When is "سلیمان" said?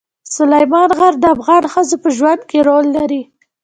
0.35-0.89